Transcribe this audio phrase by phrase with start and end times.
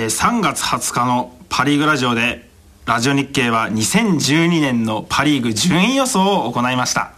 [0.00, 2.48] えー、3月20日のパ・リーグラジオで
[2.86, 7.12] ラジオ日経は2012年のパ・リーグ順位予想を行いました。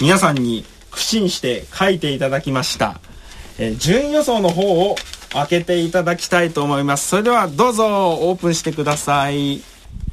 [0.00, 3.00] 皆さんに苦心して書いていただきました、
[3.58, 4.96] えー、順位予想の方を
[5.32, 7.06] 開けていただきたいと思います。
[7.06, 9.60] それではどうぞオープンしてください。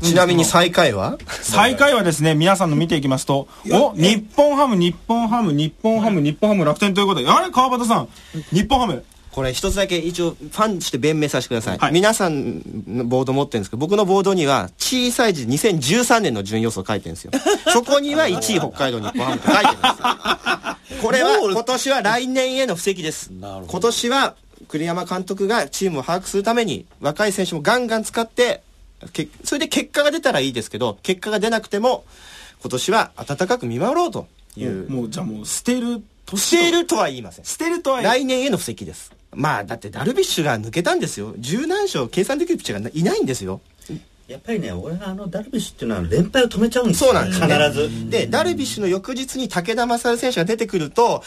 [0.04, 1.18] ちなみに最下位は？
[1.28, 8.10] 最下位はですね、皆さんの見ていきますと、お、日本ハム、日本ハム、日本ハム、日本ハム、楽天ということで、あれ川端さん、
[8.52, 9.04] 日本ハム。
[9.36, 17.32] これ一つだけ一応ファンとして弁明させてください、はい、皆さんのボード持ってるんですけど僕のボードには小さい字2013年の順位予想書いてるんですよ。
[17.68, 19.88] そこには1位北海道日本ハムって書いてるんで
[20.88, 21.02] すよ。
[21.02, 23.30] これは今年は来年への布石です。
[23.34, 24.36] 今年は
[24.70, 28.64] 栗山監督がチームを把握するために若い選手もガンガン使って
[29.44, 32.06] それで結果が出たらいいですけど結果が出なくても
[32.62, 34.90] 今年は温かく見守ろうという。
[34.90, 36.02] もうじゃあもう捨てる
[36.34, 37.46] 捨てるとは言いません。
[37.46, 39.12] 捨てるとは来年への布石です。
[39.34, 41.34] まあだってダルビッシュが抜けたんですよ。
[41.38, 43.62] 十何勝計算できるピッチャーがいないんですよ。
[44.28, 48.10] やっぱりね、俺はあのダルビッシュっていうのは連敗を止めちゃうんですよ、そうなんです、ね、必ず。
[48.10, 51.22] で、ダルビッシュの翌日に武田勝選手が出てくると、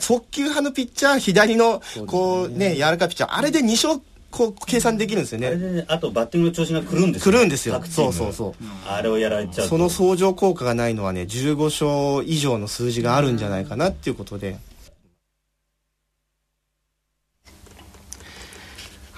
[0.00, 4.02] 速球派のピッチャー、左の、こうね、柔らかいピッチャー、あれで2勝、
[4.32, 5.84] こう計算できるんですよね。
[5.86, 7.38] あとバッティングの調子が来るんですよ、ね。
[7.38, 7.82] 来るんですよ。
[7.84, 8.64] そうそうそう。
[8.88, 14.56] あれをやられちゃうその相乗効果がないのはね、15勝以上の数字があるんじゃないかなっていうことで。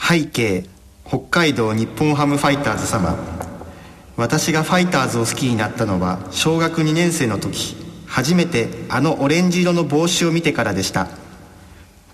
[0.07, 0.67] 背景
[1.07, 3.17] 北海道日本ハムファイターズ様
[4.17, 7.75] 私がファイターズを好きになったのは小学2年生の時
[8.07, 11.09] 初めてあのオレンジ色の帽子を見てからでした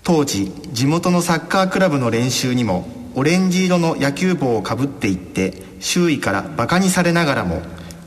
[0.03, 7.61] 当時地元のサッカークラブの練習にもオレンジ色の野球帽をかぶっていって周囲からバカにされながらも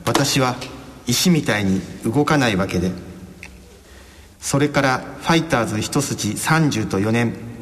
[0.07, 0.57] 私は
[1.07, 2.91] 石みたいに動かないわけで。
[4.41, 7.55] それからファイターズ一筋30と4年。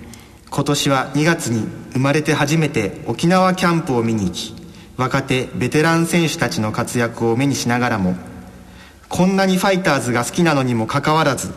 [0.52, 4.54] 今年は2月に生まれて初めて沖縄キャンプを見に行き
[4.98, 8.16] 若手ベテラン選手たちの活躍を目にしながらも
[9.08, 11.54] こんなにファイターズが好きなのにもかかわらず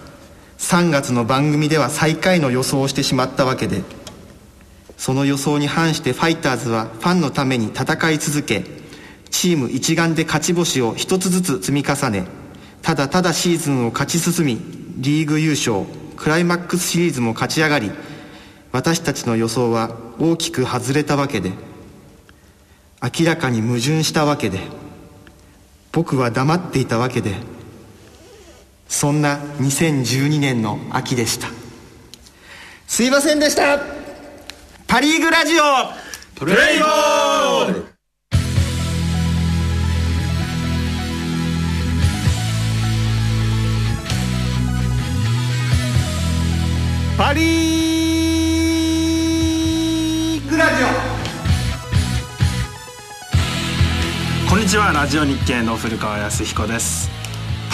[0.58, 3.84] 3月の番組では最下位の予想をしてしまったわけで
[4.98, 8.64] その予想に反してファイターズはファンのために戦い続け
[9.30, 12.26] チーム一丸で勝ち星を一つずつ積み重ね
[12.82, 14.62] ただただシーズンを勝ち進み
[14.98, 15.86] リーグ優勝
[16.16, 17.92] クライマックスシリーズも勝ち上がり
[18.72, 21.52] 私たちの予想は大きく外れたわけで
[23.02, 24.60] 明らかに矛盾したわけで
[25.92, 27.36] 僕は黙っていたわけで
[28.88, 31.48] そんな2012年の秋でした。
[32.88, 33.80] すいませんでした。
[34.88, 35.64] パ・リーグラジオ
[36.36, 37.86] プレイボール。
[47.18, 50.88] パリーグラジオ。
[54.50, 54.92] こんにちは。
[54.92, 57.15] ラジオ日経の古川康彦です。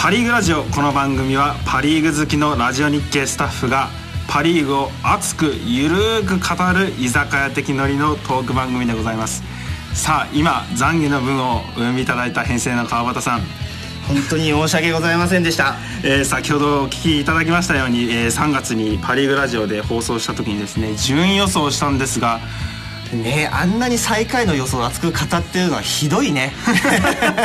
[0.02, 0.64] パリーグラジオ。
[0.64, 3.88] この番組はパリーグ好きのラジオ日経スタッフが
[4.26, 5.96] パリーグを熱くゆる
[6.26, 9.44] く語る居酒屋的ノリのトーク番組でございます。
[9.94, 13.42] さあ今懺悔の文をお読みいただいた編成の川端さん。
[14.08, 22.40] 本当に申し訳ございませんでした、えー、先ほどお聞きいただきましたように、えー、3月にパ・リーグラジオで放送した時にですね順位予想したんですが
[23.16, 26.52] ねあんなに最下位の予想を熱く語ってるのはひどいね。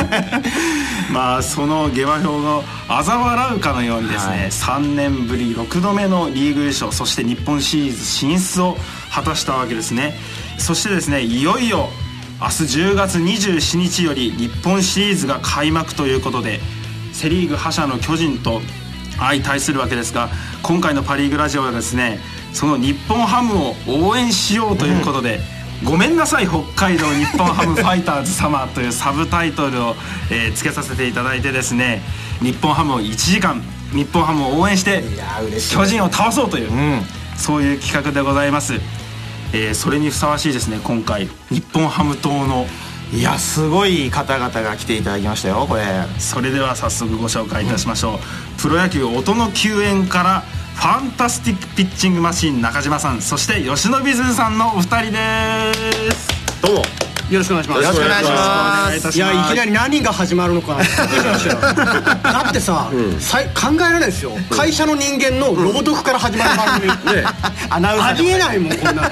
[1.11, 8.77] まあその下馬評を嘲笑うかのようにですね、はい、3年ぶり6度目のリーグ優勝そして日本シリーズ進出を
[9.11, 10.19] 果たしたわけですね。
[10.57, 11.89] そしてですねいよいよ
[12.39, 16.59] 明日10月27日より日本シリーズが開幕ということで
[17.13, 18.61] セ・リーグ覇者の巨人と
[19.17, 20.29] 相対するわけですが
[20.61, 22.19] 今回のパ・リーグラジオはですね
[22.53, 29.95] その日本ハムを応援しようということで、うんごめんなさい北海道日本ハムファイターズ様というサブタイトルを、
[30.31, 32.01] えー、つけさせていただいてですね
[32.41, 33.61] 日本ハムを1時間
[33.93, 35.03] 日本ハムを応援して
[35.71, 37.01] 巨人を倒そうという、うん、
[37.37, 38.73] そういう企画でございます、
[39.53, 42.65] えー、それにふさわしいですね今回日本ハム党の
[43.13, 45.83] いやすごい方々が来ていただきましたよこれ。
[46.19, 48.19] それでは早速ご紹介いたしましょう、うん、
[48.61, 50.43] プロ野球音の救援から
[50.77, 56.61] ファンタスティックピッチングマシン中島さんそして吉野美鈴さんのお二人です。
[56.61, 56.81] どうも。
[57.31, 57.81] よろしくお願いします。
[57.81, 59.17] よろしくお願いします。
[59.17, 60.77] いやいきなり何が始まるのか
[62.23, 67.25] だってさ、うん、考えられないですよ、うん、会社の人間のロボクから始まる番組、ね、
[67.69, 69.11] アナウンサーありえないもんこんな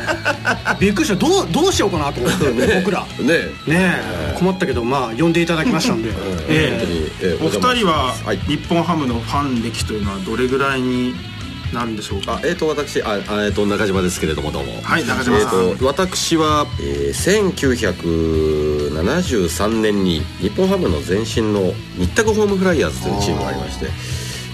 [0.79, 1.15] びっくりした。
[1.15, 3.03] どうどうしようかなと思って、ね、僕ら。
[3.19, 4.01] ねね
[4.38, 6.12] 困ったけどまあ呼んでいただきましたんで、
[6.47, 7.38] ええ。
[7.41, 8.13] お二人は
[8.47, 11.35] 日本ハムのファン歴というのはどれぐらいに
[11.73, 12.35] なるんでしょうか？
[12.35, 14.81] あえっ、と私ああえー、と中島ですけれどもどうも。
[14.81, 17.51] はい中島えー、と私は、えー、
[18.94, 23.85] 1973年に日本ハムの前身の日卓ホームフライヤーズというチームがありまして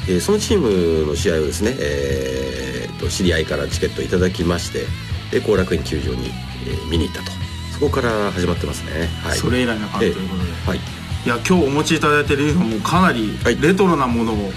[0.09, 4.85] えーそのチームの試合をですね、えーと知り合いからチケットいただきまして
[5.31, 6.27] で後楽園球場に、
[6.67, 7.31] えー見に行ったと。
[7.73, 10.49] そこから始まってますね、はい、それ以来のファンということで。
[10.49, 10.77] えーはい。
[11.25, 13.59] いや今日お持ちいただいてるユニフォームもかなりはい。
[13.61, 14.51] レトロなものを、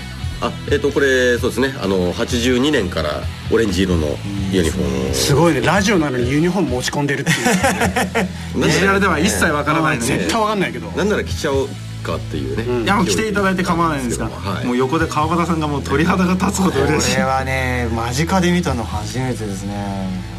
[0.47, 1.75] あえっ、とこれそうですね。
[1.83, 4.09] あの82年からオレンジ色の
[4.53, 5.15] ユニフォームを。
[5.15, 5.61] すごいね。
[5.61, 7.37] ラジオなのにユニフォーム持ち込んでるっていう。
[8.61, 10.91] なんビジュアルでは一切わからないので、絶対わかんないけど。
[10.91, 11.69] なんなら着ちゃおう
[12.03, 14.67] かっていうね、いやもう来ていただいて構わないんですが、はい。
[14.67, 17.15] もう横で川端さんがもう鳥肌が立つほど嬉しい。
[17.15, 20.35] これはね間近で見たの初めてですね。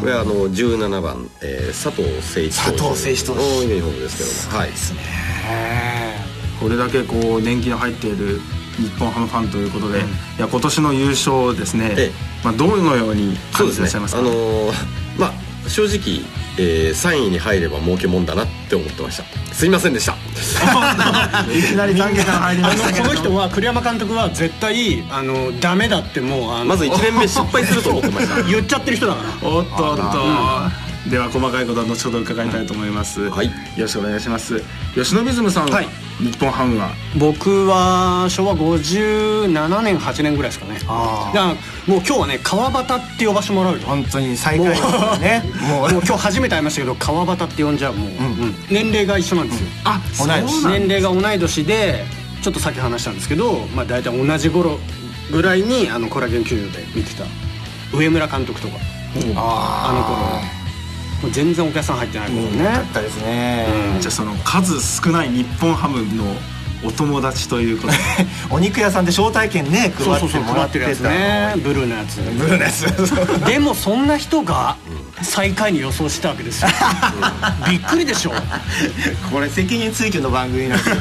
[0.00, 3.38] これはあの17番、えー佐藤誠一投手佐藤誠一投手。
[3.38, 4.58] のユニフォームですけども。
[4.58, 4.70] はい。
[6.60, 8.40] これだけこう年季の入っている
[8.78, 10.02] 日本ハムファンということで、い
[10.38, 12.12] や今年の優勝ですね、ええ。
[12.44, 14.20] まあ、どのように感そうですねじてらっしゃいますか？
[14.20, 14.72] あのー
[15.18, 15.32] まあ
[15.68, 16.20] 正直、
[16.58, 19.24] えー3位に入れば儲けもんだなって思ってました。
[19.54, 20.12] すいませんでした。
[21.52, 28.42] いきなり懺悔から入りまあしたけれどこの人は栗山監督は絶対あのダメだってもうまず1年目失敗すると思ってました。
[28.48, 29.48] 言っちゃってる人だから。
[29.48, 33.46] おっとおっとでは細かいことは後ほど伺いたいと思います、はい。
[33.46, 34.62] よろしくお願いします。
[34.94, 35.88] 吉野水さんは、はい。
[36.18, 36.90] 日本ハムは？
[37.18, 40.78] 僕は昭和57年8年ぐらいですかね。
[40.78, 41.56] だあからもう
[41.96, 43.80] 今日はね川端って呼ばしてもらうよ。
[43.80, 44.82] 本当に最下位です
[45.20, 45.42] ね。
[45.68, 45.90] ももう。
[45.90, 48.54] 今日初めて会いましたけど川端って呼んじゃうもう、うん。
[48.70, 52.04] 年齢が一緒なんですよ、あ同い年そうなん年齢が同い年で
[52.42, 54.78] ちょっとさっき話したんですけど、まあ、大体同じ頃
[55.32, 57.24] ぐらいにあのコラゲン球場で見てた
[57.96, 58.74] 上村監督とか。
[59.36, 60.61] ああの頃
[61.30, 63.66] 全然お客さん入ってない頃ね、だったですね、
[64.00, 66.24] じゃあその数少ない日本ハムの
[66.84, 67.98] お友達ということで。
[68.50, 72.16] お肉屋さんで招待券ね配ってそうそうそうもらってた配ってるやつねブルーのやつ。
[72.16, 73.46] ブルーのやつ。
[73.46, 74.76] でもそんな人が
[75.22, 76.68] 最下位に予想したわけですよ。
[77.68, 78.32] びっくりでしょ。
[79.32, 80.84] これ責任追及の番組なんで。
[80.84, 80.96] すよ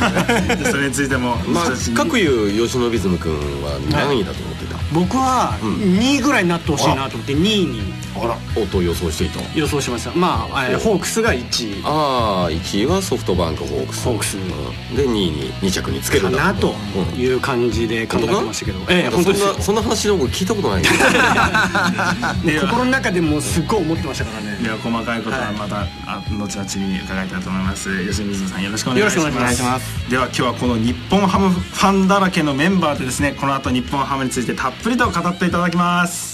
[0.58, 1.36] でそれについても。
[1.48, 1.66] まあ
[1.96, 3.34] 各有吉野ビズム君
[3.64, 7.94] は何位だと思ってた、僕は2位ぐらいになってほしいなと思って2位に
[8.56, 9.40] 音予想していた。
[9.58, 10.12] 予想しました。
[10.12, 11.82] まあ、えーホークスが1位。
[11.84, 14.04] ああ1位はソフトバンクホークス。
[14.04, 14.38] ホークス。
[14.38, 14.40] う
[14.94, 14.96] ん。
[14.96, 16.46] で2位に2着につけるかんだ。
[16.46, 16.76] なと
[17.18, 20.98] いう感じで考えてましたけど、ええなんか本当そんなそんな話の僕聞いたことないんです
[22.46, 24.58] では心の中でもうすっごい思ってましたからね。
[24.62, 28.06] では細かいことはまた、あ後々に伺いたいと思います。
[28.08, 29.26] 吉水さんよろしくお願いします。
[29.26, 30.10] よろしくお願いします。
[30.10, 36.31] では今日はこの日本ハムファンだらけのメンバーでですねこの後日本ハムについてたっぷりと語っていただきます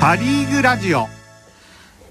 [0.00, 1.06] パ・リーグラジオ。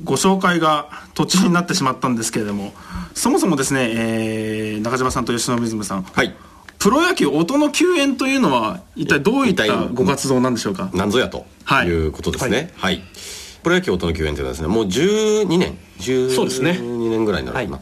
[0.03, 2.71] ご紹介が途中になってしまったんですけれども
[3.13, 6.03] そもそもですね、えー中島さんと吉野水さん。
[6.03, 6.33] はい。
[6.77, 10.89] プロ野球音の救援というのは一体どういったご活動なんでしょうか？
[10.93, 11.87] なんぞやとはい。
[11.87, 12.71] いうことですね。
[12.77, 13.01] はい、
[13.63, 15.77] プロ野球音の救援というのはですねもう12年。
[16.33, 16.71] そうですね。
[16.79, 17.81] 12年ぐらいになるかな、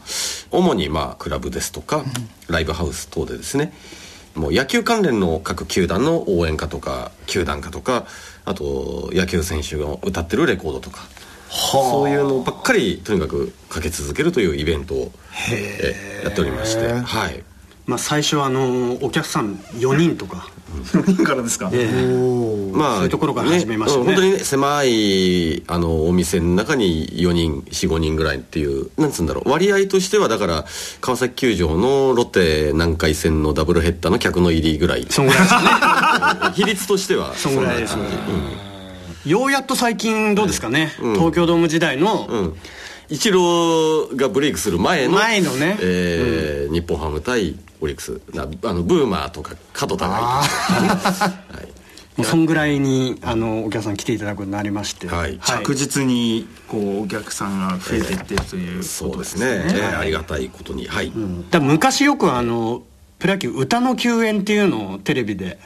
[0.50, 2.02] 主にまあクラブですとか、
[2.48, 3.72] ライブハウス等でですね
[4.38, 8.06] もう野球関連の各球団の応援歌とか球団歌とか
[8.44, 11.00] あと野球選手が歌ってるレコードとか
[11.50, 15.12] そういうのばっかりとにかくかけ続けるというイベントを
[15.50, 17.42] えやっておりましてはい
[17.88, 20.50] まあ最初はあのお客さん4人とか、
[20.92, 24.00] 4人からですか、まあ、そういうところから始めましたね。
[24.02, 29.50] うん本当にね狭いあのお店の中に4人45人ぐらいっていうなんつうんだろう。
[29.50, 30.66] 割合としてはだから
[31.00, 35.06] 川崎球場のロッテ南海戦のダブルヘッダーの客の入りぐらい。
[35.08, 35.60] そんぐらいですね。
[36.56, 38.02] 比率としてはそんぐらいですね。
[38.04, 42.54] そんようやっと最近どうですかね、東京ドーム時代の、じうん。
[43.10, 45.78] イチローがブレイクする前の前のね。
[45.80, 48.20] えー日本ハム対オリックス。
[48.34, 51.78] なあのブーマーとか角田がいて。
[52.18, 55.38] もうそんぐらいにあのお客さん来ていただくようになりまして、はい。
[55.38, 60.88] 着実にこうお客さんが増えていってるということそうでですすねね、えーありがたいことに。
[60.88, 61.12] はい、
[61.50, 62.82] だから昔よくあの
[63.20, 65.60] プロ野球歌の救援っていうのをテレビで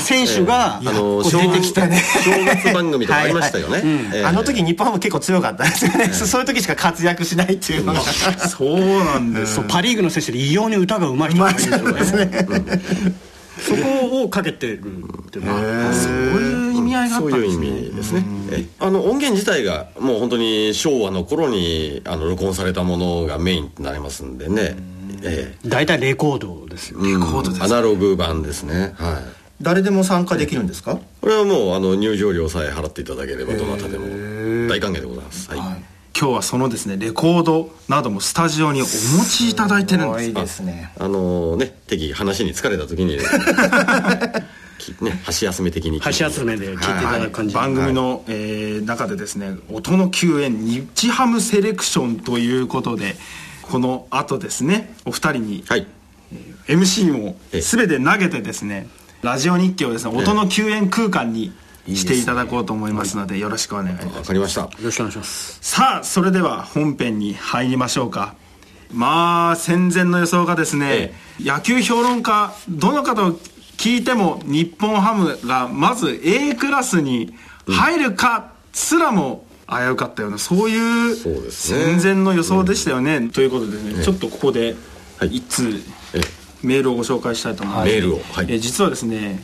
[0.00, 2.02] 選手が、あの出てきたね。
[2.24, 3.80] 正月番組とかありましたよね、
[4.14, 8.00] えーあの時日本ハム結構強かったですよね、そういう時しか活躍しないっていうのが。
[8.00, 9.56] そうなんです。
[9.56, 12.46] そうパ・リーグの選手で異様に歌がうまい人がいるんですよね。
[13.60, 17.80] そこをかけてるっていうのはそういう意味合いがあっそういう意たんですね。
[17.80, 18.66] 味ですねえ。
[18.78, 24.76] あの音源自体がもう本当に昭和の頃にあの録音されたものがメインとなりますんでね。
[25.22, 25.68] ええ。
[25.68, 27.62] 大体レコードですよ、うん。
[27.62, 28.94] アナログ版ですね。
[28.96, 30.98] はい誰でも参加できるんですか？
[31.20, 34.06] これはもうあの入場料さえ払っていただければどなたでも
[34.68, 35.50] 大歓迎でございます。
[35.50, 35.76] はい、今
[36.14, 38.90] 日はそのですねレコードなどもスタジオにお持
[39.28, 40.92] ちいただいてるんですいいですね。
[40.98, 43.18] あのね適宜話に疲れた時に
[44.78, 53.14] きね箸休め的に箸休めで聞いていただく感じ、番組の、えー中でですね音の救援日ハムセレクションということで
[53.62, 55.86] この後ですねお二人にはい。
[56.66, 57.60] MC もええ。
[57.60, 58.88] 全て投げてですね
[59.22, 61.52] ラジオ日記をですね音の救援空間に
[61.86, 64.18] していただこうと思いますのでよろしくお願いいたします。
[64.18, 64.62] わかりました。
[64.62, 65.58] よろしくお願いします。
[65.60, 68.34] さあそれでは本編に入りましょうか。
[68.92, 73.32] まあ戦前の予想がですね、野球評論家どの方を
[73.76, 77.34] 聞いても日本ハムがまず A クラスに
[77.68, 84.74] 入るかすらも危うかったようなそういう戦前の予想でしたよね、ということでね、ちょっとここで
[85.18, 85.36] はい。
[85.36, 85.82] 一通
[86.14, 86.20] え
[86.62, 88.20] メールをご紹介したいと思います、メールを。
[88.32, 88.46] はい。
[88.48, 89.42] えー実はですね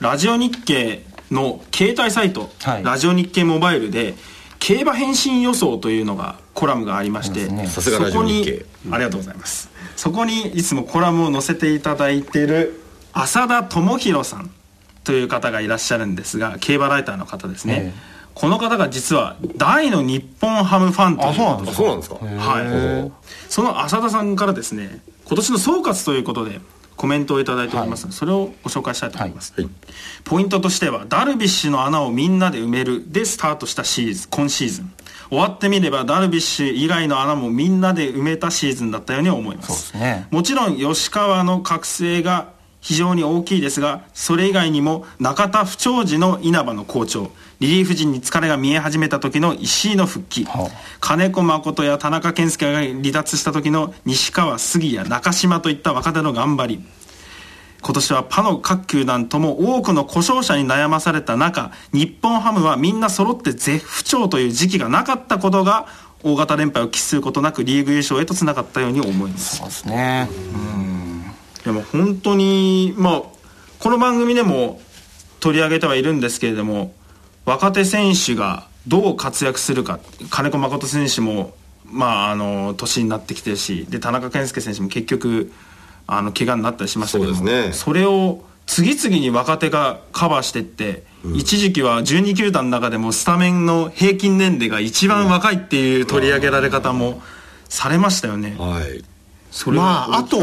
[0.00, 2.84] ラジオ日経の携帯サイト、はい。
[2.84, 4.14] ラジオ日経モバイルで
[4.58, 8.52] 競馬返信予想というのがコラムがありましてさすがラジオ日経。
[8.52, 9.70] そこにありがとうございます。
[9.96, 12.80] そこにいつもコラムを載せていただいている
[13.12, 14.50] 浅田智弘さん
[15.02, 22.14] という方がいらっしゃるんですが競馬ライターの方ですね、えこの方が実は大の日本ハムファンというあそうなんであそうなんですか。
[22.16, 23.12] はい、
[23.48, 26.60] その浅田さんからですね今年の総括ということで
[26.96, 28.06] コメントをいただいております。
[28.06, 29.68] ので、それをご紹介したいと思います、はい。
[30.24, 34.92] ポイントとしてはダルビッシュの穴をみんなで埋めるでスタートしたシーズン今シーズン。
[35.28, 40.26] 終わってみればダルビッシュ以外の穴もみんなで埋めたシーズンだったように思いますね。
[40.30, 42.48] もちろん吉川の覚醒が
[42.88, 47.30] 非常に大きいですがそれ以外にも中田不調時の稲葉の好調
[47.60, 56.84] リリーフ陣に疲れが見え始めた時の石井の復帰、は金子誠や田中健介が離脱した時の西川杉谷中島といった若手の頑張り。
[57.82, 65.86] 今年はパの各球団とも多くの故障者に悩まされた中日本ハムはみんな揃って絶不調という時期がなかったことが
[66.24, 69.58] 大型連敗を喫することなくリーグ優勝へとつながったように思います。
[69.58, 70.28] そうですね
[71.68, 73.22] でも本当にまあ
[73.78, 74.80] この番組でも
[75.38, 76.94] 取り上げてはいるんですけれども
[77.44, 81.52] 若手選手がどう活躍するか金子誠選手も
[81.84, 85.52] まああの年になってきてるしで田中健介選手も結局
[86.06, 87.72] あの怪我になったりしましたけどもそね。
[87.74, 91.02] それを次々に若手がカバーしていって、
[91.34, 97.22] 一時期は12球団の中でもスタメンの平均年齢が一番若いっていう取り上げられ方も
[97.70, 98.56] されましたよね。
[98.58, 98.84] はい。
[98.84, 99.17] それは
[99.66, 100.38] まああと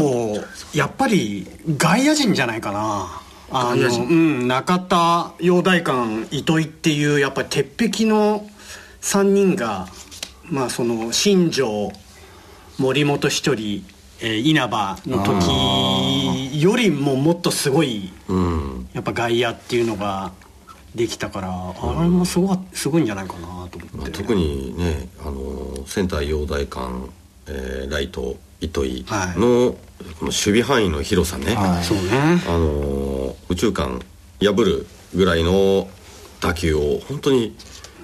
[0.74, 1.46] やっぱり
[1.76, 3.22] 外野陣じゃないかな。
[3.50, 8.48] あの、うん、中田陽大館糸井っていうやっぱり鉄壁の
[9.02, 9.86] 3人が
[10.50, 11.92] まあその新庄
[12.78, 13.84] 森本一人、
[14.20, 18.88] えー稲葉の時よりももっとすごいうん。
[18.92, 20.32] やっぱ外野っていうのが
[20.94, 27.10] できたからあれもすごかすごいんじゃないかなと思って、まあ特にねあのセンター陽大館、
[27.46, 29.38] えーライト糸井はい。
[29.40, 29.78] の、こ
[30.20, 31.84] の守備範囲の広さね、はい。
[31.84, 32.42] そうね。
[32.46, 34.00] あの宇宙間
[34.40, 35.88] 破るぐらいの
[36.40, 37.56] 打球を本当に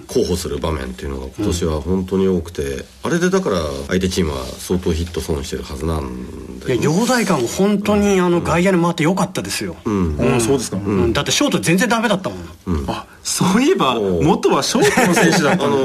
[0.08, 6.74] 候補する場面っていうのが今年は本当に多くて、あれでだから相手チームは相当ヒット損してるはずなんだよね。
[6.74, 10.16] いや陽大館も本当にあの外野に回ってよかったですよ、うん。
[10.16, 10.40] うん。
[10.40, 11.12] そうですか、うん。
[11.12, 15.62] だってショート全然ダメだったもん、あそういえば元はショートの選手だっあの。
[15.62, 15.76] たの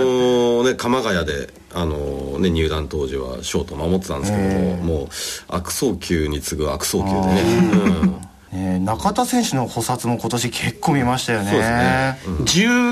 [0.63, 5.07] ーね鎌ヶ谷で、あのーね、入団当時はショート守ってたんですけども、もう
[5.47, 7.41] 悪送球に次ぐ悪送球でね、
[8.53, 8.79] うん。
[8.79, 11.49] ね中田選手の補殺も今年結構見ましたよね。
[11.49, 12.19] そうですね。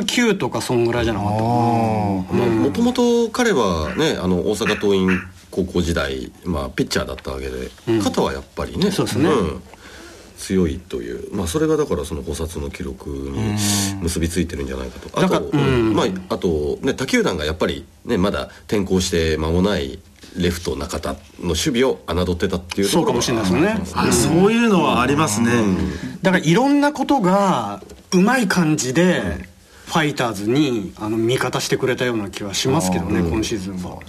[0.03, 7.69] 19とかそんぐらいじゃなかったもともと彼はねあの大阪桐蔭高校時代、まあ、ピッチャーだったわけで、
[8.03, 8.91] 肩はやっぱりね。
[8.91, 9.29] そうですね。
[9.29, 9.61] ん
[10.38, 13.56] 強いという、まあ、それがだからその補殺の記録に
[14.01, 15.18] 結びついてるんじゃないかと。
[15.18, 15.94] あだかと、らうん。
[15.94, 20.00] まあ、あと、ね、他球団がやっぱり、ね、まだ転向して間もない
[20.38, 23.77] レフト中田の守備を侮ってたっていうそうかもしれないですよね。
[23.94, 25.51] あそういうのはありますね、
[26.22, 29.22] だからいろんなことがうまい感じで
[29.86, 34.00] ファイターズにあの味方してくれたような気はしますけどね今シーズンは。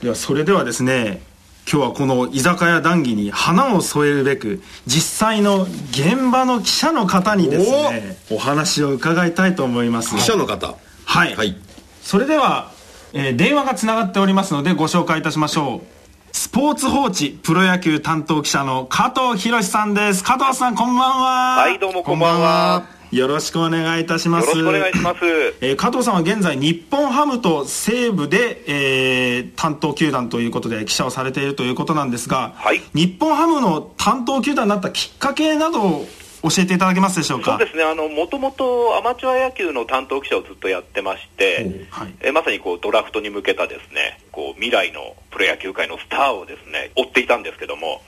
[0.00, 1.22] ではそれではですね
[1.70, 10.16] 今日はこの居酒屋談義に花を添えるべく実際の現場の記者の方にですねお話を伺いたいと思います。
[10.16, 10.76] 記者の方。
[11.04, 11.58] はい、はい。
[12.00, 12.72] それでは、
[13.12, 16.34] えー電話がつながっておりますのでご紹介いたしましょう。
[16.34, 20.24] スポーツ報知プロ野球担当記者の加藤博さんです。
[20.24, 21.56] 加藤さんこんばんは。
[21.58, 22.97] はい、どうもこんばんは。
[23.10, 24.48] よろしくお願いいたします。
[24.48, 25.18] よろしくお願いします。
[25.60, 32.82] えー加藤さんは現在日本ハムと西武で、えー担当球団ということで記者をされているということなんですが、はい。
[32.94, 36.06] 日本ハムの担当球団になったきっかけなどを
[36.42, 37.52] 教えていただけますでしょうか？
[37.52, 37.82] そうですね。
[37.82, 42.14] あのもともとアマチュア野球の担当記者をずっとやってまして、はい。
[42.20, 48.02] えまさにこうドラフトに向けたですねこう未来のプロ野球界のスターをですね追っていたんですけども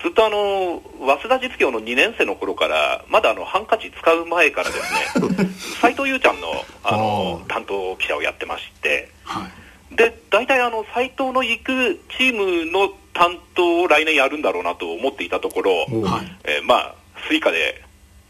[0.00, 5.50] ずっとあの早稲田実業の2年生の頃からまだあのハンカチ使う前からですね
[5.80, 9.46] 斉藤優ちゃんのあの担当記者をやってましては
[9.92, 9.96] い。
[9.96, 16.36] で大体あの斉藤の行くチームの担当を来年やるんだろうなと思っていたところ、はい。
[16.44, 16.94] えーまあ
[17.26, 17.82] スイカで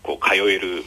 [0.03, 0.83] こう通える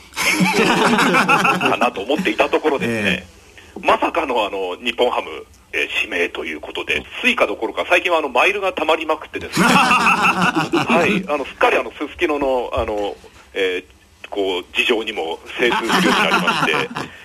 [1.70, 3.28] かなと思っていたところですね、
[3.80, 13.16] まさかのあの日本ハム、えー指名ということで、スイカどころか最近はあのマイルがたまりまくってですね、 はい、あのすっかりあのすすきののあの、
[13.54, 14.02] えー
[14.32, 16.90] こう事情にも精通するようになりまして。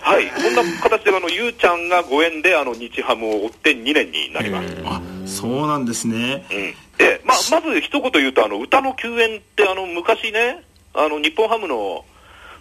[0.00, 4.76] はい、こんな形であのゆうちゃんがご縁であの日ハムを追って2年になります。
[4.84, 6.46] あそうなんですね。
[6.50, 6.74] うん。
[6.96, 10.62] でままず一言言うと、あの歌の救援ってあの昔ね、
[10.94, 12.04] あの日本ハムの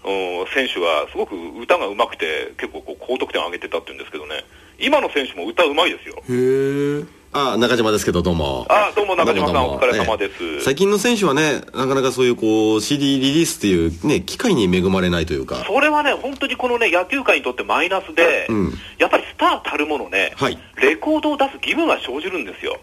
[0.03, 4.43] うん選手はすごく歌が上手くて、結構こう高得点を上げてたって言うんですけどね、
[4.79, 6.15] 今の選手も歌うまいですよ。
[6.29, 8.65] へえあ中島ですけどどうも。
[8.69, 10.43] あどうも中島さんお疲れ様です。
[10.43, 10.61] ええ。
[10.61, 15.63] 最近の選手はねなかなかそういうこう CD リリースっていうね機会に恵まれないというか。
[15.67, 18.73] それはね、本当にこのね野球界にとってマイナスで、うん。
[18.97, 20.57] やっぱりスターたるものね、はい。
[20.81, 22.79] レコードを出す義務が生じるんですよ。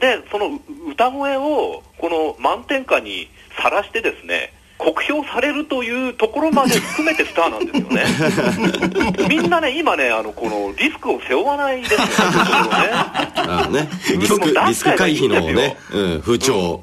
[0.00, 3.28] で、そのう歌声をこの満点下に
[3.62, 9.28] さらしてですね、酷評されるというところまで含めてスターなんですよね。
[9.28, 12.06] みんなね、今ね、あのこのリスクを背負わないですよね。
[13.36, 13.88] あね。
[14.18, 16.82] リスクリスク回避のね、うん、風潮、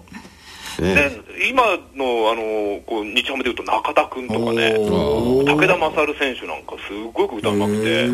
[0.80, 0.94] ね。
[0.94, 1.12] で
[1.50, 1.64] 今
[1.96, 8.08] のあのこう日ハムでいうと中田君とかね、お武田勝選手なんかすごく歌うまくて、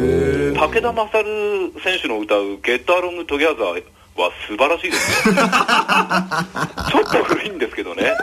[0.53, 1.25] 武田勝
[1.83, 3.83] 選手の歌う「ゲットアロングトギャザー
[4.15, 5.35] は素晴らしいですよ。
[5.35, 8.13] ちょっと古いんですけどね。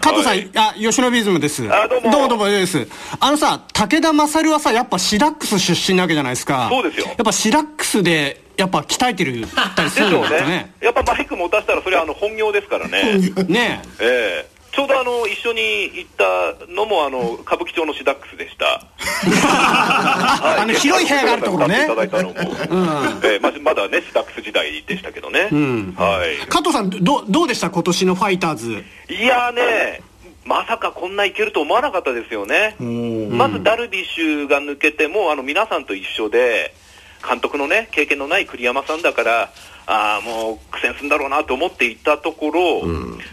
[0.00, 1.62] 加藤さん、はいあ、吉野ビズムです。
[1.72, 2.86] あどうもどうもどうもです。
[3.18, 6.68] あのさ、武田勝はさ、やっぱシダックス出身なわけじゃないですか。
[6.70, 10.74] そうですよやっぱシダックスで、やっぱ鍛えてるたりするんですかねね。。
[10.80, 13.18] やっぱマイク持たせたらそれはあの本業ですからね。
[13.48, 18.84] ねええちょうどあの一緒に行ったのもあの歌舞伎町のシダックスでした。
[20.60, 22.34] あの広い部屋があるところねいただいたのも、
[23.24, 25.48] ええままだねシダックス時代でしたけどね。
[25.96, 26.46] はい。
[26.46, 27.70] 加藤さん、ど、どうでした？
[27.70, 28.84] 今年のファイターズ。
[29.08, 30.02] いやーね、
[30.44, 32.76] まさかこんないけると思わなかったですよね。
[33.30, 36.74] まずダルビッシュが抜けても、あの皆さんと一緒で、
[37.26, 39.50] 監督のね、経験のない栗山さんだから、
[39.86, 42.82] ああ、もう苦戦するんだろうなと思っていたところ、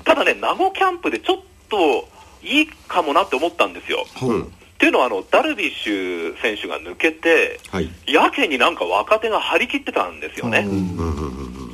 [0.03, 1.37] ただね、名護キャンプでちょっ
[1.69, 2.07] と
[2.43, 4.05] いいかもなって思ったんですよ。
[4.21, 4.33] う。
[4.33, 7.89] んっていうのはあの、ダルビッシュ選手が抜けて、はい。
[8.05, 10.67] やけになんか若手が張り切ってたんですよね。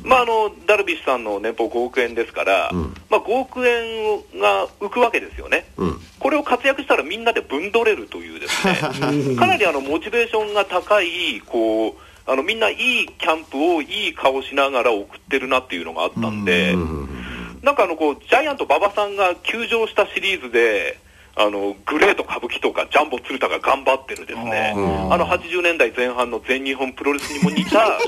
[0.04, 2.70] まあ、あのダルビッシュさんの年俸5億円ですから、
[3.08, 6.00] まあ、5億円が浮くわけですよね、うん。
[6.18, 8.74] これを活躍したらみんなで分取れるというですね。
[9.36, 16.76] かなりあのモチベーションが高いこうあのみんないいキャンプをいい顔しながら送ってるなっていうのがあったんで、
[17.62, 20.98] なんかあのこうジャイアント馬場さんが休場したシリーズで。
[21.36, 27.98] あのグレート歌舞伎とかジャンボ鶴田が頑張ってるですね、あの80年代前半の全日本プロレスにも似た、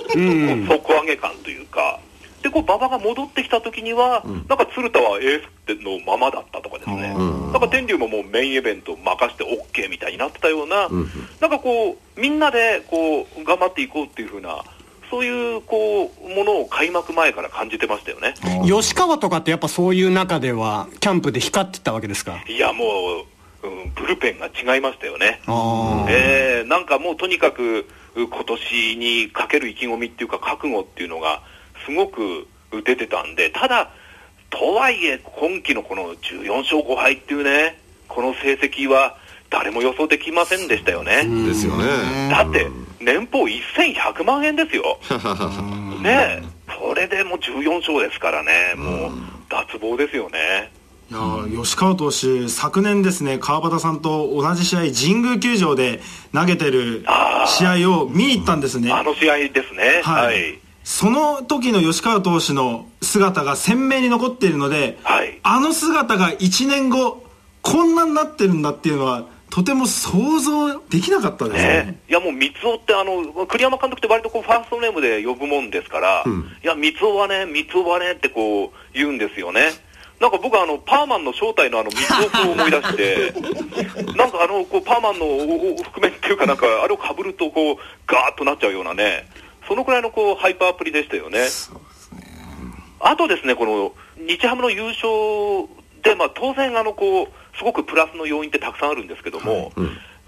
[0.69, 2.01] 底上げ感というか、
[2.43, 10.89] でこう馬場が戻ってきた時には、なんか鶴田はエースのままだったとかですね、なんか天竜ももうメインイベント任せて OK みたいになってたような、
[11.41, 14.65] なんかこう、みんなでこう頑張っていこうっていう風な、
[15.11, 18.35] そういうこうものを開幕前から感じてましたよね。
[18.67, 22.43] 吉川とかってやっぱそういう中では、キャンプで光ってたわけですか？
[22.49, 22.85] いやも
[23.63, 25.41] う、うん、ブルペンが違いましたよね。
[25.47, 31.43] あえーなんかもうとにかくう今年にかける意気込みっていうか覚悟っていうのが
[31.87, 33.91] すごくう出てたんでただ
[34.51, 39.17] とはいえ今季のこの14勝5敗っていうねこの成績は
[39.51, 42.31] 誰も予想できませんでしたよね、ですよね。
[42.31, 44.99] だって年俸1100万円ですよ。
[46.03, 46.43] ねえ
[46.79, 49.13] それでもう14勝ですからねもう
[49.51, 50.73] 脱帽ですよね。
[51.11, 56.01] いやー吉川投手昨年ですね川端さんと同じ試合神宮球場で
[56.33, 57.05] 投げてる
[57.47, 58.91] 試合を見に行ったんですね。
[58.91, 60.01] あの試合ですね。
[60.03, 65.39] はい、はいその時の吉川投手の姿が鮮明に残っているので、はい。
[65.43, 67.25] あの姿が1年後
[67.63, 71.63] こんなになってるんだっていうのはとても想像できなかったですね。
[71.63, 76.25] ね、いやもう三尾ってあの栗山監督って割とこうファーストネームで呼ぶもんですから、
[76.65, 79.71] いや三尾はね三尾はねってこう言うんですよね。
[80.21, 83.33] なんか僕はあのパーマンの正体のあの三尾を思い出して、
[84.17, 85.27] なんかあのこうパーマンの
[85.85, 89.29] 覆面っていうかなんかあれをかぶるとこうガーッとなっちゃうようなね、
[89.69, 91.47] そのくらいのこうハイパープリでしたよね。
[93.01, 95.09] あとですね、この日ハムの優勝
[96.03, 99.73] で、まあ、当然あのこう、すごくプラスの要因ってたくさんあるんですけども、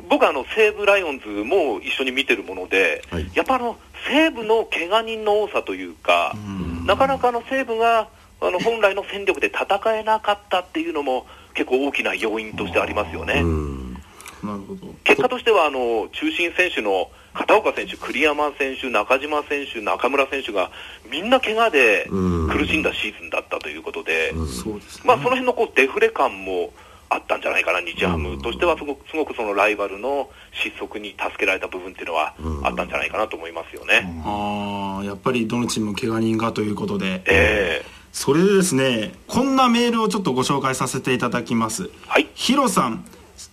[0.09, 3.31] 僕はあの西武ライオンズも一緒に見てるもので、はい。
[3.35, 3.77] やっぱあの
[4.09, 6.35] 西武の怪我人の多さというか、
[6.85, 8.09] なかなかあの西武が
[8.41, 13.35] あの本来の戦力で戦えなかったっていうのも結構大きな要因としてありますよね。
[13.35, 13.45] なる
[14.43, 14.95] ほど。
[15.05, 20.71] 結果としてはあの中心選手の片岡選手、栗山選手、中島選手、中村選手が
[21.11, 25.03] みんな怪我で苦しんだシーズンだったということで、そうですね。
[25.05, 26.73] まあ、その辺のこうデフレ感も
[27.09, 34.23] あったんじゃないかな、日ハムとしてはすごくすごくそのライバルの失速に助けられた部分っていうのはあったんじゃないかなと思いますよね。
[34.25, 37.23] ああやっぱりどのチームも怪我人がということで。
[37.27, 37.95] ええ。
[38.13, 41.91] それでですねこんなメールをちょっとご紹介させていただきます。
[42.07, 42.29] はい。
[42.35, 43.05] ヒロさん、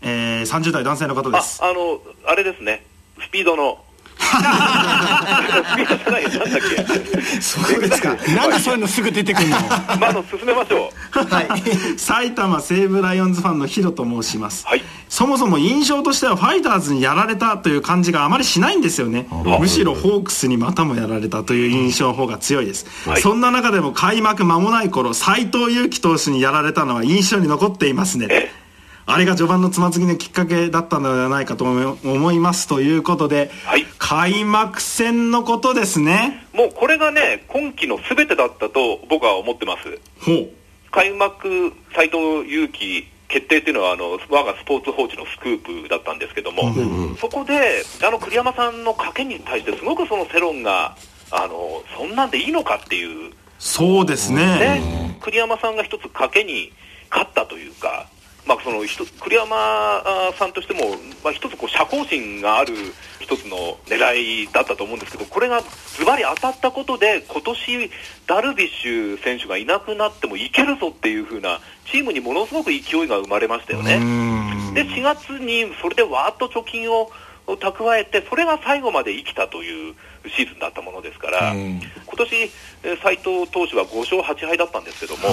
[0.02, 1.64] えー、30代男性の方です。
[1.64, 2.86] ああのあれですね、
[3.20, 3.84] スピードの。
[4.22, 7.42] スピードじゃないよ、なんだっけ。
[7.42, 8.16] そうですか。
[8.36, 9.58] なんでそういうのすぐ出てくるの？
[9.58, 12.00] まあ、あの進めましょう。
[12.00, 14.84] 埼玉西武ライオンズファンのヒロと申します、はい。
[15.10, 19.28] そもそも印象としてはファイターズにやられたという感じがあまりしないんですよね。
[19.60, 23.22] むしろホークスにまたもやられたという印象の方が強いです、はい。
[23.22, 28.28] そんな中でも開幕間もない頃斎藤佑樹投手にやられたのは印象に残っていますね。
[28.30, 28.52] え
[29.06, 33.86] あれが序盤のつまずきのきっかけだったのではないかと思いますということで、はい。
[33.98, 36.46] 開幕戦のことですね。
[36.54, 40.00] もうこれがね、今季のすべてだったと僕は思ってます。
[40.92, 46.74] 開幕、斎藤佑樹決定っていうのはあの我がスポーツ報知のスクープだったんですけども、
[47.20, 50.96] そこであの栗山さんの賭けに対してすごくその世論が
[51.32, 54.46] あのそんなんでいいのかっていう、そうですね。
[54.60, 56.74] ね、栗山さんが一つ賭けに
[57.10, 58.08] 勝ったというか。
[58.46, 58.80] まあ、その
[59.22, 62.74] 栗山あさんとしても、まあ、一つこう社交心がある
[63.20, 65.62] 一つの狙いだったと思うんですけど、これが
[65.96, 67.92] ズバリ当たったことで、今年
[68.28, 74.00] ダルビッシュ選手がいなくなってもいけるぞっていう風な、チームにものすごく勢いが生まれましたよね。
[74.74, 77.12] で、4月にそれでわーっと貯金を
[77.48, 79.96] 蓄えて、それが最後まで生きたという
[80.30, 81.80] シーズンだったものですから、今
[82.18, 82.36] 年
[82.84, 85.30] えー斉藤投手は5勝8敗だったんですけども、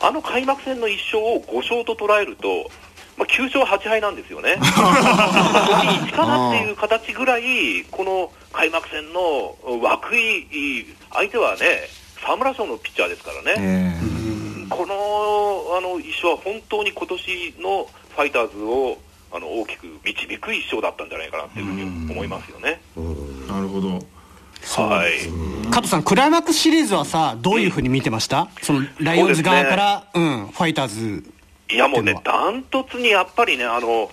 [0.00, 2.70] あの開幕戦の1勝を5勝と捉えると、
[3.16, 4.56] まあ、9勝8敗なんですよね。
[4.60, 9.80] 5人1かなっていう形ぐらい、この開幕戦の涌
[10.16, 11.88] 井、相手はね、
[12.20, 13.96] 沢村賞のピッチャーですからね。
[14.68, 14.94] この
[15.78, 18.98] あの一勝は本当に今年のファイターズを
[19.32, 22.80] あの大きく導く一勝だったんじゃないかなというふうに思いますよね。
[23.48, 24.00] なるほど
[24.66, 25.70] はい。
[25.70, 28.48] 加藤さんクライマックスシリーズはさどういうふうに見てました？
[28.62, 31.24] そのライオンズ側からう、ん、ファイターズ
[31.70, 34.10] いやもうねダントツにやっぱりね、あの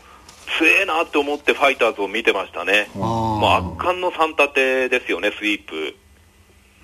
[0.58, 2.90] 強えなって思ってファイターズを見てましたね。
[2.96, 5.96] もう圧巻の3立てですよね、スイープ。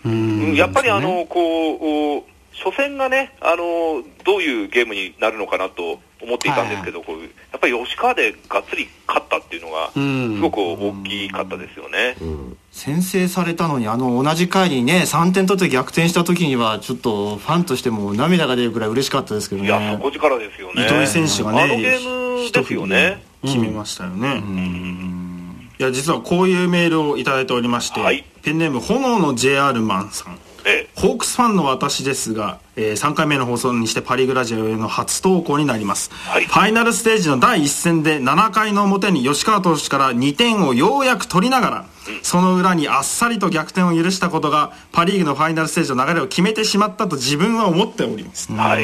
[0.06, 7.26] うんやっぱりあの、こう、初戦がね、あの、どういうゲームになるのかなと思っていたんですけど、こうい。
[7.26, 10.36] うやっぱり吉川でがっつり勝ったっていうのが、ん。
[10.36, 12.16] すごく大きかったですよね。
[12.72, 20.86] 先制されたのにあの同じ回にね3点取って逆転した時にはちょっとファンとしても涙が出るくらい嬉しかったですけどいや、ね底力ですよね。
[20.86, 23.24] 糸井選手がねあのゲームですよね。
[23.42, 24.44] 決めましたよね、
[25.80, 28.26] いや実はこういうメールをいただいておりまして、はい。
[28.42, 30.34] ペンネーム炎の JR マンさん。
[30.34, 30.49] ええ
[31.00, 36.46] ホークスファンの私ですが、え3回目の放送にしてパ・リーグラジオへの初投稿になります、はい。
[36.46, 41.86] ファイナルステージの第1戦で7回の表に吉川投手から2点をようやく取りながら、
[42.22, 48.84] その裏にあっさりと逆転を許したことがパ・リーグのファイナルステージの流れを決めてしまったと自分は思っております、はい。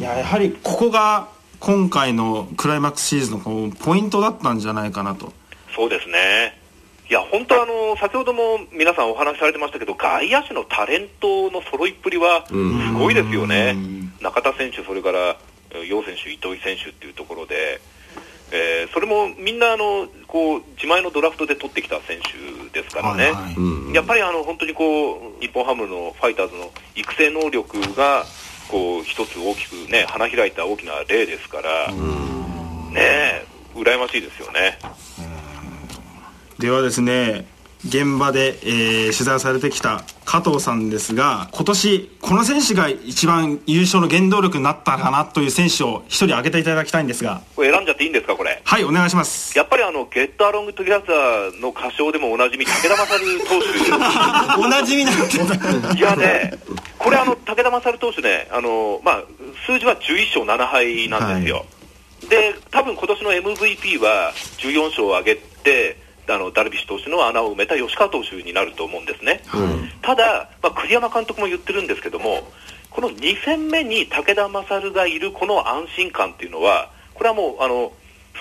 [0.00, 1.28] いややはりここが
[1.60, 5.32] 今回のクライマックスシリーズのポイントだったんじゃないかなと。
[5.76, 6.65] そうですね。
[7.08, 12.54] いや、本当あの、先ほども皆さんお話しされてましたけど、外野手のタレントの揃いっぷりはす
[12.94, 13.76] ごいですよね。
[14.20, 15.36] 中田選手、それから
[15.70, 17.80] えー楊選手、糸井選手っていうところで、
[18.50, 23.50] えーそれもみんなあのこう自前のドラフトで取ってきた選手ですからね、はいは
[23.92, 28.24] いやっぱりあの本当にこう日本ハムのファイターズの育成能力が
[28.68, 34.78] こう一つ大きくね花開いた大きな例ですから、ねえ羨ましいですよね。
[36.58, 37.46] ではですね
[37.86, 48.60] 現場で、えー取材をされてきた加藤さんですが今年この選手が一番優勝の原動力になったかなという選手を一人挙げていただきたいんですがこれ選んじゃっていいんですか、これ？
[48.64, 55.98] はいお願いしますやっぱりあの、 Get Along Together の歌唱でもおなじみ、武田勝投 おなじみになってた手。
[55.98, 56.58] いやね、
[56.98, 59.22] これあの、武田勝投手ね、あの、まあ、
[59.66, 61.64] 数字は11勝7敗なんですよ。
[62.28, 65.96] で、多分今年の MVP は14勝を挙げて、
[66.28, 69.42] あのダルビッシュ投手の穴を埋めた吉川投手になると思うんですね。
[70.02, 72.42] ただ、まあ、栗山監督も言ってるんですけども、
[72.90, 77.92] この2戦目に武田勝がいるこの安心感っていうのは、これはもうあの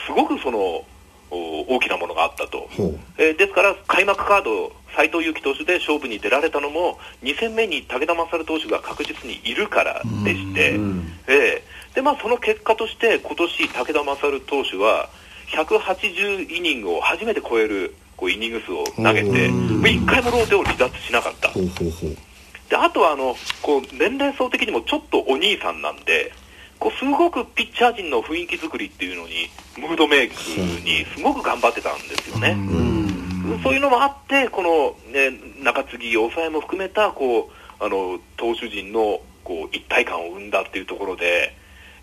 [0.06, 0.86] すごくその
[1.32, 2.70] 大きなものがあったと、
[3.18, 10.80] えー、ですから開幕カード斎藤佑樹投手で勝負に出られたのも2戦目に武田勝投手が確実にいるからでして、
[11.28, 15.10] えー、でまあ、その結果として今年武田勝投手は
[15.48, 21.52] 180イニングを初めて超えるこうイニング数を投げて1回もローテを離脱しなかった。
[22.70, 26.32] であとはあのこう年齢層的にもちょっとお兄さんなんで
[26.80, 30.34] こうすごくピッチャー陣の雰囲気作りっていうのにムードメイク
[30.84, 32.58] にすごく頑張ってたんですよね。
[33.64, 35.32] そういうのもあってこの、ね、
[35.64, 41.56] 中継ぎ、抑えも含めたこうあの投手陣のこう一体感を生んだっていうところで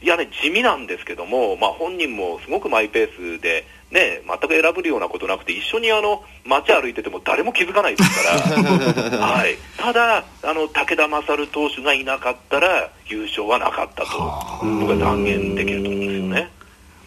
[0.03, 14.19] いやね地味なんですけども、まあ、本人もすごくマイペースで、ね、全く選ぶようなことなくて一緒にあの街歩いてても誰も気づかないですから、 はい、ただあの武田勝投手がいなかったら優勝はなかったと。
[14.63, 16.51] 僕は断言できると思うんですよね。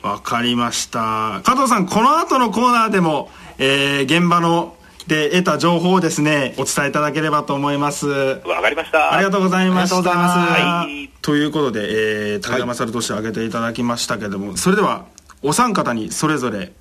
[0.01, 1.41] わかりました。
[1.43, 4.75] 加藤さんこの後のコーナーでも、えー、現場の
[5.07, 8.07] で得た情報をですねお伝えいただければと思います。
[8.07, 9.13] わかりました。
[9.13, 15.05] ありがとうございましたはい、ということで、えー、高山勝投手挙げていただきましたけども、はい、それでは
[15.43, 16.71] お三方にそれぞれ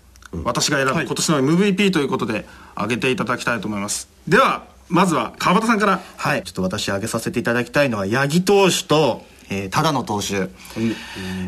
[0.45, 6.01] 私が選ぶ今年の MVP ということで挙げていただきたいと思います、ではまずは川端さんから。
[6.17, 6.43] はい。
[6.43, 10.51] ちょっと私挙げさせていただきたいのは八木投手とえー、ただの投手、うん、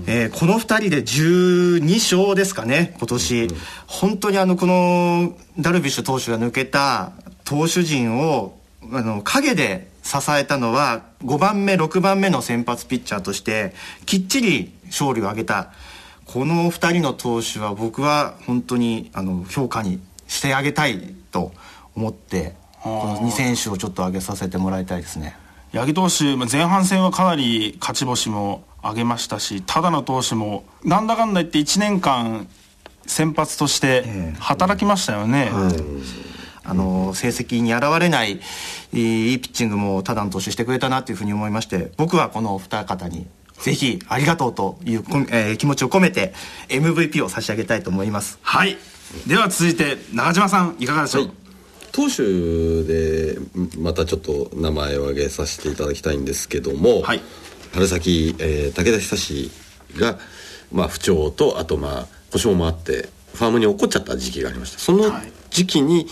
[0.07, 3.57] えー、この2人で12勝ですかね今年、うん、
[3.87, 7.13] 本当にあのこのダルビッシュ投手が抜けた
[7.45, 8.59] 投手陣を
[8.93, 15.73] あの陰で支えたのは5番目6番目の先発ピッチャーとしてきっちり勝利を挙げた。
[16.27, 21.53] この2人の投手は僕は本当にあの評価にしてあげたいと
[21.95, 25.37] 思ってこの2選手をちょっと挙げさせてもらいたいですね。
[25.77, 32.49] 八木投手前半戦はかなり勝ち星も挙げましたし只野投手もなんだかんだ言って1年間
[33.07, 35.75] 先発として働きましたよね、えーはい、
[36.65, 38.41] あの成績に現れない
[38.93, 43.27] いいピッチングも只野投手してくれたなというふうに思いまして僕はこの二方に
[43.59, 46.33] ぜひありがとうという、えー、気持ちを込めて
[46.69, 48.39] MVP を差し上げたいと思います。
[48.43, 48.77] はい。
[49.27, 51.46] では続いて中島さんいかがでしょう、はい
[51.97, 53.39] 投手で
[53.79, 57.23] またちょっと名前を挙げさせていただきたいんですけども、はい、
[57.73, 59.51] 春先、えー、武田久志
[59.99, 60.19] が、
[60.71, 64.79] まあ、不調とあとまあ故障もあってファームに落っこっちゃった時期がありました。
[64.79, 65.11] その
[65.49, 66.07] 時期に、はい、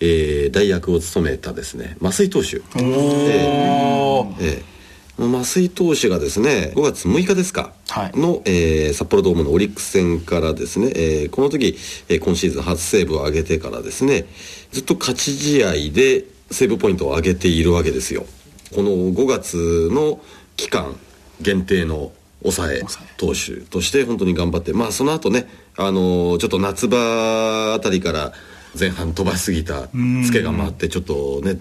[0.00, 4.78] えー、代役を務めたですね増井投手おー、えー
[5.18, 11.76] 増井投手がですね5月6日ですか、はい、の、えー、札幌ドームのオリックス戦からですね、えー、この時、
[12.08, 14.26] えー、今シーズン初セーブを上げてからですね
[14.72, 18.26] ずっと勝ち試合でセーブポイントを上げているわけですよ。
[18.74, 20.20] この5月の
[20.56, 20.96] 期間
[21.40, 22.82] 限定の抑え
[23.16, 28.32] 投手として本当に頑張ってまあその後ねあのー、ちょっと夏場あたりから
[28.78, 29.88] 前半飛ばしすぎた
[30.24, 31.58] ツケが回ってちょっとね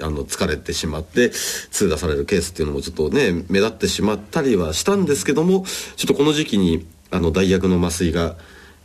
[0.00, 1.30] あの疲れてしまって
[1.70, 5.64] 痛打されるケースっていうのもちょっとね目立ってしまったりはしたんですけども
[5.96, 8.36] ちょっとこの時期にあの代役の麻酔が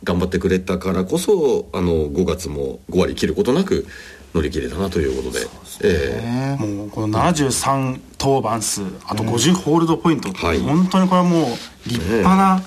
[0.04, 3.86] 頑張ってくれたからこそあの5月も5割切ることなく
[4.34, 5.50] 乗り切れたなということで、ね。
[5.82, 11.44] えー、もうこの73登板数あと50ホールドポイント、うんはい、本当にこれはもう
[11.86, 12.62] 立派な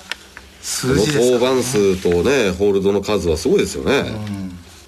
[0.61, 4.11] 数字ですね、登板数とねホールドの数はすごいですよね、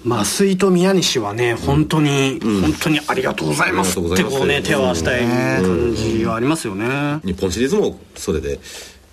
[0.04, 0.12] うん。
[0.12, 7.20] 麻酔と宮西はね本当に、うん、本当にありがとうございますってこうね手を合わせたい感じはありますよね。
[7.24, 8.58] 日本シリーズもそれで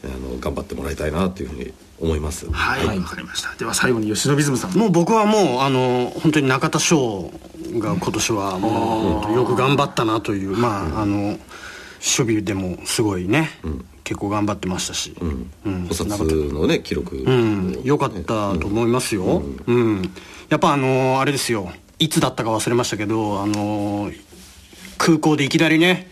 [0.05, 2.49] あの頑張ってもらいたいなというふうに思います。
[2.51, 2.85] はい。
[2.85, 3.53] わ、はい、かりました。
[3.55, 4.71] では最後に吉野ビズムさん。
[4.77, 7.31] もう僕はもうあの本当に中田翔
[7.79, 11.39] が今年はもうよく頑張ったなというまああの守
[12.01, 13.85] 備でもすごいね、うん。
[14.03, 15.51] 結構頑張ってましたし、うん。
[15.65, 20.13] うん、補殺のね記録、うん、よかったと思いますよ、うん、うん、
[20.49, 21.71] やっぱあのー、あれですよ。
[21.99, 24.19] いつだったか忘れましたけどあのー、
[24.97, 26.09] 空港でいきなりね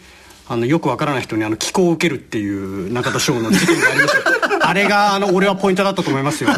[0.47, 4.40] あのよくわからない人にあの気候を受けるっていう中田翔の事件がありました
[4.71, 6.49] あれがあの俺はポイントだったと思いますよ。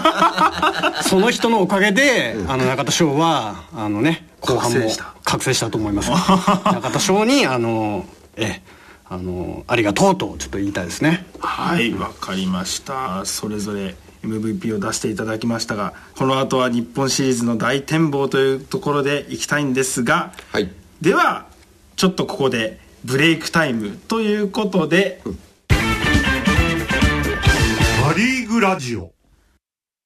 [1.01, 4.77] その人のおかげで、あの中田翔はあのね後半も
[5.23, 5.71] 覚醒した。
[5.71, 6.11] と思います。
[6.63, 8.61] 中田翔にあのえ
[9.09, 11.25] あのありがとうとちょっと言いたいですね。
[11.39, 13.25] はいわかりました。
[13.25, 20.69] それぞれ MVP を出していただきましたがこの後は日本シリーズの大展望というところでいきたいんですが、はい、
[21.01, 21.47] では
[21.95, 25.37] ちょっとここでブレイクタイムということで、パ・リ
[28.59, 29.12] ラジオ。